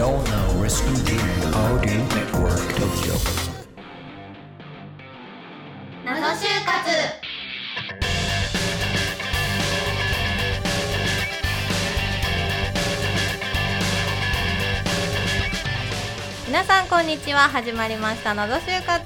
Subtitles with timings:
[0.00, 1.16] You're now listening to
[1.54, 3.12] Audio Network Tokyo.
[6.02, 6.90] 謎就活
[16.46, 19.04] 皆さんこんにちは始まりました謎就活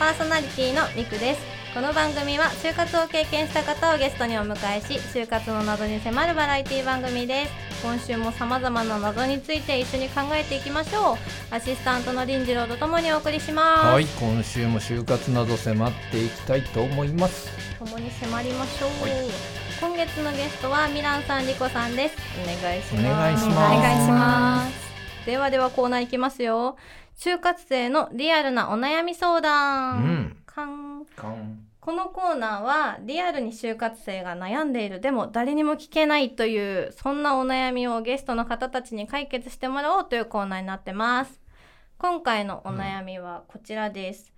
[0.00, 7.52] パーソナリティのみくですこの番組は就活を経験した方をゲストにお迎えし就活の謎に迫るバラエティ番組です。
[7.82, 11.18] 今週も様々な謎について一緒に考えていきましょ
[11.50, 11.54] う。
[11.54, 13.86] アシスタントの林次郎とともにお送りします。
[13.88, 17.50] はい、今週も就活など迫っていきたいと思います。
[17.78, 19.12] 共に迫りましょう、はい。
[19.78, 22.16] 今月のゲストはミランさんリコさんです。
[22.42, 23.06] お願いします。
[23.06, 23.54] お願いします。
[23.54, 25.26] お願いします。
[25.26, 26.78] ではではコーナーいきますよ。
[27.18, 30.36] 就活生のリアルなお悩み相談、うん
[31.80, 41.40] このコーナーはリアルに就活生が悩んでいるでも誰にも聞けないというそんなお悩みをゲストの方たちに解決してもらおうというコーナーになってます。
[41.98, 44.32] 今回のお悩みはこちらです、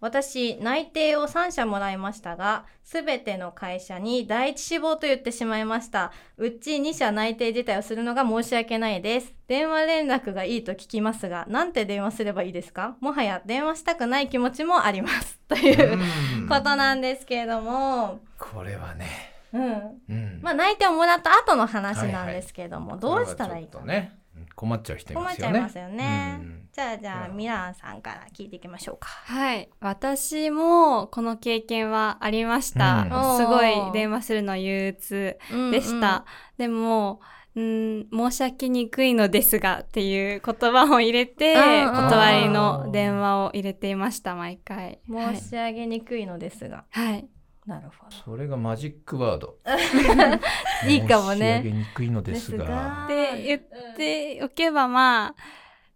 [0.00, 6.12] 私内定を3社もらいましたがすべての会社に第一志望と言ってしまいました。
[6.36, 9.32] うち2社内定自体をするのが申し訳ないです。
[9.46, 12.96] 電話連絡がいいと聞きますがなんて電話すればいいですか？
[13.00, 15.38] もはや電話したくない気持ちもあります。
[15.50, 15.98] という
[16.40, 19.06] うんことなんですけれども、これはね、
[19.52, 19.62] うん。
[20.08, 24.19] うん、まあ、内定をもらった後の話なんですけれども、どうしたらいいかね、
[24.60, 25.48] 困っちゃう人い困ますよね。
[25.48, 26.38] っちゃいますよね。
[26.42, 29.08] うんじゃあ、じゃあ、うんミランさんから聞いていきましょうか。
[29.08, 29.70] はい。
[29.80, 33.08] 私もこの経験はありました。
[33.10, 35.38] うんすごい電話するの憂鬱
[35.72, 36.26] でした。
[36.58, 37.20] でも、
[37.56, 45.00] うん、申し訳にくいのですがっていう言葉を入れて、うんうん断りの電話を入れていました、毎回。
[45.08, 45.36] うんうん。
[45.36, 46.84] 申し上げにくいのですが。
[46.90, 47.26] はい。
[47.70, 48.16] なるほど。
[48.16, 49.54] それがマジックワード。
[50.88, 52.58] いいかもね申し上げにくいのですが。
[52.58, 53.60] ですがで、言っ
[53.96, 55.34] ておけば、まあ、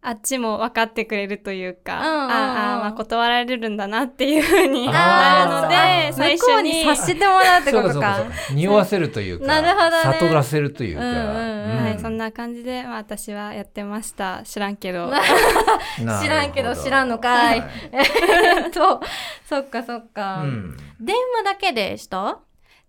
[0.01, 8.21] あっちも分かってくれるというか、うんうんうんああ、まあ断られるんだなっていうふうになるので、あ最初向こうにに察してもらうってことか。
[8.53, 11.03] 匂わせるというか、なるほどね悟らせるというか。
[11.03, 11.64] うんうん
[11.99, 14.43] そんな感じで、まあ、私はやってました。
[14.45, 15.11] 知らんけど。
[16.23, 19.01] 知らんけど知らんのかいは えっと、
[19.45, 20.43] そっかそっか。
[20.43, 22.39] うん電話だけでした？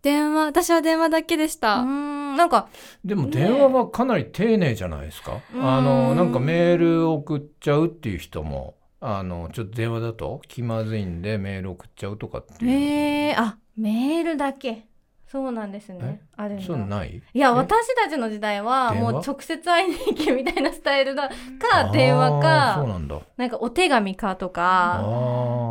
[0.02, 1.78] 電話、私は電話だけでしうた。
[1.78, 2.68] ーん、なんか、
[3.04, 5.40] でも電話はかなり丁寧じゃないですか？
[5.54, 12.72] うんあのなんかメール送っちゃうっていう人もあのちょっと電話だと気まずいんでメール送っちゃうとかっていう。
[12.72, 14.86] えー、あ、メールだけ。
[15.28, 16.22] そうなんですね。
[16.38, 17.22] あるそうない？
[17.34, 17.52] いや、え？
[17.52, 23.20] 私たちの時代は、もう直接会いに行けみたいなスタイルだか、電話あーそうか、なんだ。
[23.36, 25.04] なんかお手紙かとあか、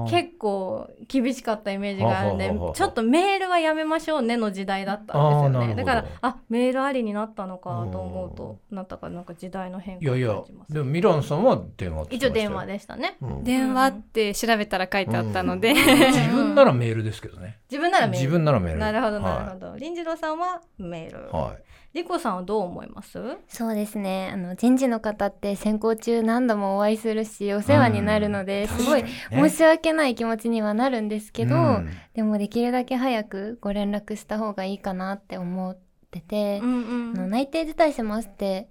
[0.06, 5.74] ー結構厳しかったイメージがあるんでちょっとメールはやめましょうねの時代だったんですよね。
[5.74, 10.72] だから、あ、メールありになったのかと思うと、なったかなんか時代の変化をいやいや感じます。
[10.72, 13.16] でもミランさんは電話一応電話でしたね。
[13.22, 17.58] うん電話って調べたら書いてあったので、自分ならメールですけどね。
[17.70, 18.18] 自分ならメール。
[18.18, 18.78] 自分ならメール。
[18.80, 19.53] なるほど、なるほど。
[19.54, 19.70] ど。
[19.78, 21.30] 林次郎さんはメール。
[21.30, 21.62] はい。
[21.94, 23.20] リコさんはどう思います？
[23.46, 35.78] そうですねあの人事の方って選考中何度もお会いするしお世話になるので、すごい申し訳ない気持ちにはなるんですけど、うんでもできるだけ早くご連絡した方がいいかなって思っ
[36.10, 38.68] てて、んあの内定辞退しますって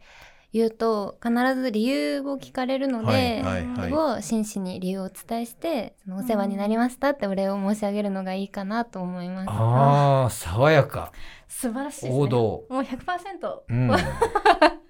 [0.54, 9.50] 言うと必ず理由を聞かれるので、はいはいはいを真摯に理由をお伝えしてそのお世話になりましたってお礼を申し上げるのがいいかなと思います。
[9.50, 11.12] ああ爽やか
[11.48, 12.20] 素晴らしいですね。
[12.20, 12.64] 王道。
[12.70, 13.92] もう100%、うん。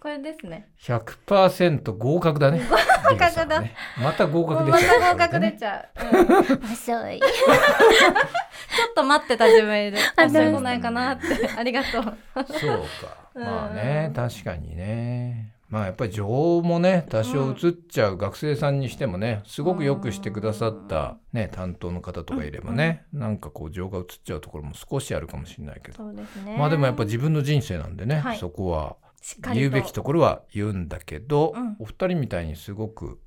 [0.00, 0.68] これですね。
[0.80, 2.60] 100%合格だね。
[3.10, 3.74] 合格だね。
[4.02, 6.16] また合格出まちゃうた合格出ちゃう。
[6.16, 7.16] うん ちょ遅い。
[7.16, 7.20] っ
[8.94, 9.98] と待ってた自分いる。
[10.16, 11.26] ああ、そういうことないかなって。
[11.56, 12.02] ありがとう。
[12.02, 13.18] そうか。
[13.34, 15.54] うんまあね、確かにね。
[15.68, 25.98] まあやっぱり情報もね、多少映っちゃう学生さんにしてもね、すごくよくしてくださったね、担当の方とかいればね、なんかこう情が映っちゃうところも少しあるかもしれないけど。
[25.98, 26.56] そうですね。
[26.58, 28.96] まあでもやっぱ自分の人生なんでね、はいそこは
[29.54, 33.20] 言うべきところは言うんだけど、うんお二人みたいにすごく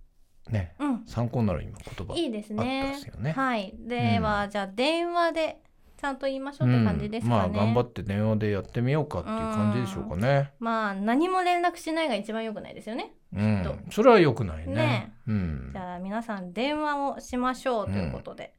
[0.50, 1.04] ね、うん。
[1.06, 3.32] 参考になる今言葉いいですあったねですよね。
[3.32, 3.74] はい。
[3.78, 5.62] では、じゃあ電話で
[5.98, 7.46] ちゃんと言いましょうって感じですかね。
[7.46, 10.52] うんまあ頑張って電話でやってみようかっていう感じでしょうかね。
[10.60, 13.14] まあ何も連絡しないが一番良くないですよね。
[13.34, 14.74] うんそれは良くないね。
[14.74, 15.78] ねうんじ。
[15.78, 18.54] ゃあ皆さん電話をしましょうということで、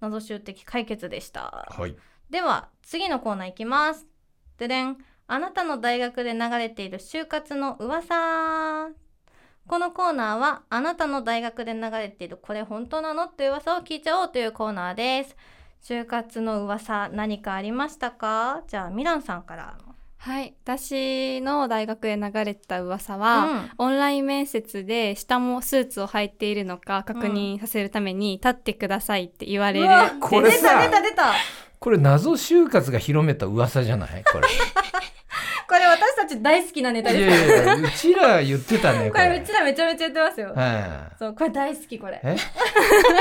[0.00, 1.68] 謎集的解決でした。
[1.70, 1.94] はい。
[2.28, 4.06] では次のコーナーいきます。
[4.58, 4.98] ででん。
[5.32, 8.88] あなたの大学で流れている就活の噂。
[9.68, 15.36] このコーナーはあなたの大学で流れているこれ本当なのっていう噂を聞いちゃおうというコーナーです。
[15.84, 18.64] 就活の噂何かありましたか？
[18.66, 19.78] じゃあミランさんから。
[20.18, 31.32] はい私の大学で流れてた噂は、オンライン面接で下もスーツを履いているのか確認させるために立ってくださいって言われる、うわこれ出たさ出た出た。
[31.78, 34.24] これ謎就活が広めた噂じゃない？
[34.24, 34.48] これ
[35.70, 37.48] これ私たち大好きなネタいです。
[37.48, 39.40] やいやうちら言ってたねこれ。
[39.40, 40.52] うちらめちゃめちゃ言ってますよ。
[40.52, 41.16] はい。
[41.16, 42.20] そうこれ大好きこれ。
[42.24, 42.36] え？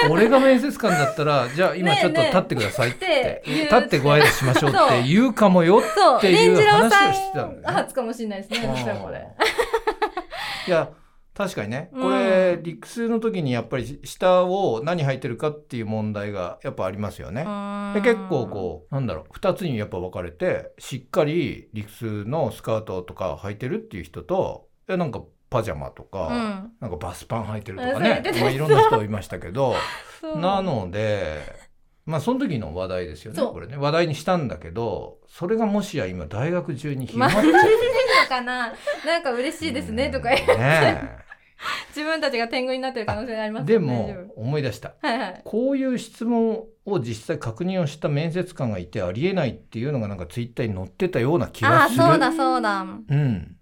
[0.09, 3.05] 俺が面接官だったらじゃあ今ちょっと立ってくださいって。
[3.05, 5.83] ねえ立ってご挨拶しましょうって言うかもよ
[6.17, 9.27] っていう話をしてたさんんだよね初かもしれないですねそしたらこれ。
[10.67, 10.89] いや
[11.39, 11.89] 確かにね。
[11.93, 12.01] うん。
[12.03, 17.45] これ、理屈の時にやっぱり下を何履いてるかっていう問題がやっぱありますよね。
[17.93, 26.71] で結構こうなんだろう2つにやっぱ分かれてしっかり理屈のスカートとか履いてるっていう人となんかパジャマとか、うん。
[26.81, 29.75] なんかバスパン履いてるとかうんねまあ、いろんな人いましたけど
[30.35, 31.37] なので
[32.05, 33.77] まあその時の話題ですよねこれね。
[33.77, 37.59] 話題にしたんだけどそれがもしや今大学中に広まってるの
[38.27, 38.73] かな
[39.05, 41.28] なんか嬉しいですねとか言ってね
[41.95, 52.03] 自分たちが天狗になってる可能性がありますでよも思い出したはいはいこういう質問を実際確認をした面接官がいてありえないっていうのがなんかツイッターに載ってたような気あがする。
[52.03, 52.85] あそうだそうだう
[53.15, 53.55] ん。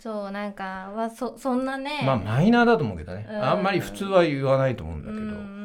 [0.00, 3.26] そうなんかはそそんなねまあマイナーだと思うけどね。
[3.30, 5.22] うんあんまり普通は言わないと思うんだけど。
[5.22, 5.62] うん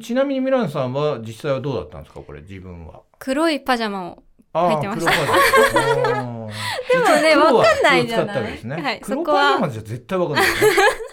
[0.00, 3.02] ちなみにミランさんは実際はどうだったんですかこれ自分は。
[3.18, 6.46] 黒いパジャマをあ入ってました黒パジャマ。
[6.90, 8.82] でもねわかんないじゃない使ったわけですね。
[8.82, 10.60] はい黒そこはパジャマじゃ絶対わかんないよね。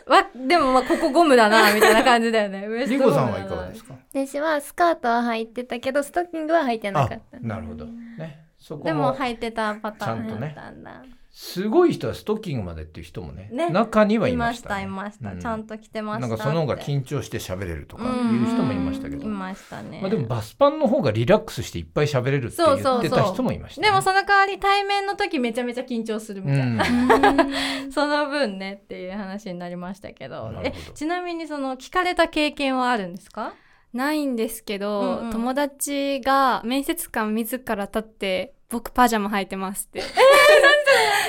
[0.07, 2.65] わでもまあここゴムだな みたいな感じだよね。
[2.67, 3.93] ウエスリコさんはいかがですか？
[4.13, 7.39] 私はスカートは履いてたけどストッキングは履いてなあかった。
[7.39, 7.85] なるほど。
[7.85, 8.43] ね。
[8.57, 11.03] そこでもも履いてたパターンだったんだ、
[11.39, 15.39] すごい人はストッキングまでっていう人もねね中にはいいましましたいました、うん。
[15.39, 26.83] ちゃんと着てましたなんかその方が緊張して喋れるとかいう人もいましたけど、うんいましたね、まあ、でもバスパンの方がリラックスしていっぱい喋れるって言ってた人もいました、ね、でもその代わり対面の時めちゃめちゃ緊張するみたいな、
[27.93, 30.51] その分ねっていう話になりましたけど。
[30.63, 33.53] えちなみにその聞かれた経験はあるんですか？
[33.93, 35.31] ないんですけど、うんうん。
[35.31, 40.03] 友達が面接官自ら立って僕パジャマ履いてますって。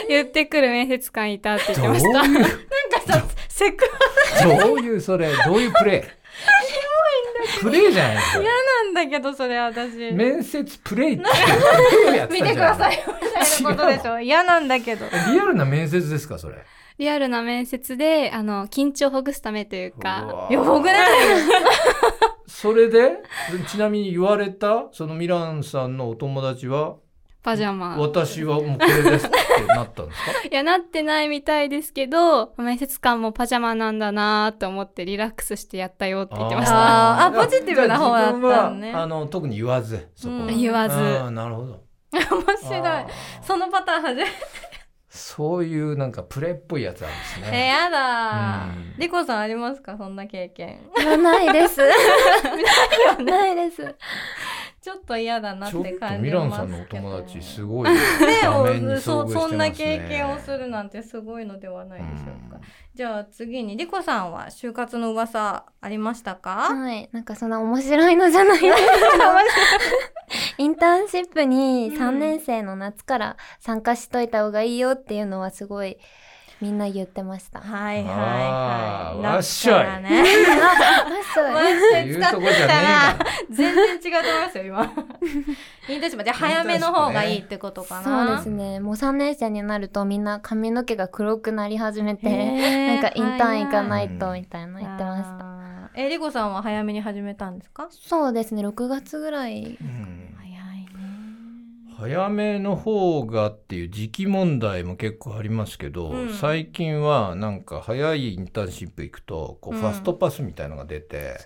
[0.09, 2.09] 言ってくる面接官いたって言ってどうました。
[2.09, 2.33] いう？
[2.33, 2.51] なんか
[3.07, 3.87] させっか
[4.65, 5.33] どういうそれ？
[5.45, 6.03] どういうプレイ？
[7.61, 10.13] プレイじゃないですかなんだけどそれ私。
[10.13, 14.21] 面接プレイっていうやつ見てくださいよみたいなことでしょ。
[14.21, 15.07] 嫌なんだけど。
[15.33, 16.65] リアルな面接ですかそれ？
[16.99, 20.95] リアルな面接であの緊張をほぐすためといううかわいや僕ね
[22.61, 23.19] それで？
[23.69, 24.89] ちなみに言われた？
[24.93, 26.97] そのミランさんのお友達は？
[27.41, 27.97] パジャマ。
[27.97, 29.37] 私はもうこれですって
[29.69, 30.33] なったんですか？
[30.51, 37.27] いやなってないみたいですけど面接官もパジャマなんだなと思ってリラックスしてやったよって言ってました。
[37.27, 37.41] あー。
[37.41, 38.93] あポジティブな方だったのね。
[38.93, 40.97] あの特に言わずそこは、うん言わず。
[41.31, 41.81] なるほど。
[42.11, 43.05] 面白い。
[43.43, 44.31] そのパターン初めて
[45.11, 47.67] そういうなんかプレイっぽいやつあるんですえね。
[47.69, 48.67] やだ。
[48.67, 48.95] うん。
[48.99, 49.97] リコさんありますか？
[49.97, 50.81] そんな経験。
[50.99, 51.81] いやないです。
[53.25, 53.95] ないです
[54.81, 57.99] ちょっと嫌だなっちょってと感じミランさんのお友達すごいね
[58.43, 59.41] 画面に遭遇してそますね。
[59.41, 62.61] そんな経験をするなんてすごいのではないでしょうか、
[62.95, 66.75] じゃあ次にリコさんは就活の噂ありましたか？
[66.75, 67.09] はい。
[67.13, 68.79] なんかそんな面白いのじゃないです
[70.59, 75.99] インターンシップに3年生の夏から参加しといた方がいいよっていうのはすごい
[76.61, 77.61] みんな言ってました。
[77.61, 79.21] はいはいはい。
[79.23, 79.77] わっしょい。
[79.77, 80.25] だったらね
[81.35, 82.13] そうわっしょい。
[82.13, 83.19] 使ってとこじゃねたら
[83.51, 84.85] 全然違うと思いますよ今。
[85.89, 88.27] インターンじゃあ早めの方がいいってことかな。
[88.27, 88.81] そうですね。
[88.81, 95.47] もう3年生になるとみんな髪の毛が黒くなり始めてなんかインターン行かないとみたいな言ってました。
[95.95, 97.89] えリコさんは早めに始めたんですか？
[97.91, 98.67] そうですね。
[98.67, 99.79] 6月ぐらい
[102.01, 106.35] 早めの方がっていう時期問題も結構ありますけど、うん。
[106.35, 109.81] 最近はなんか早いインターンシップ行くとこううん。
[109.81, 111.41] ファストパスみたいのが出て、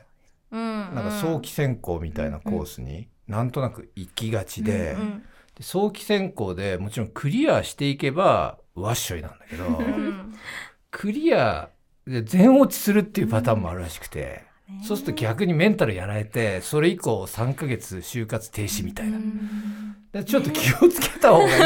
[0.51, 0.61] うん。
[0.61, 5.23] なんか早期選考みたいなコースになんとなく行きがちで,、うん。
[5.57, 10.35] で早期選考でもちろんクリアしていけばわっしょいなんだけどうん。
[10.91, 11.71] クリア
[12.07, 14.45] で全落ちするっていうパターンもあるらしくて、
[14.87, 19.19] そうすると逆にメンタルやられてそれ以降3ヶ月就活停止みたいな。
[20.13, 21.57] でちょっと気をつけた方がいいっ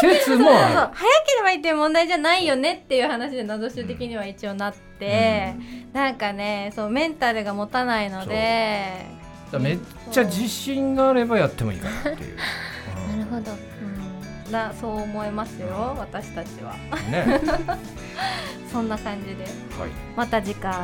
[0.00, 0.50] ていう 説も。
[0.50, 5.54] 早ければいいっていう問題じゃないよねっていう話で謎集的には一応なって、
[5.92, 9.06] なんかねそうメンタルが持たないので
[9.58, 9.78] めっ
[10.10, 12.36] ちゃ自信があればやってもいいかなっていう。
[13.16, 13.73] なるほどうん
[14.50, 16.74] だそう思いますよ私たちは
[17.06, 17.40] うんね。
[18.70, 19.90] そんな感じではい。
[20.16, 20.74] また次回